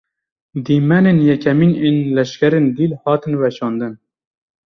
[0.65, 3.93] Dîmenên yekemîn ên leşkerên dîl, hatin weşandin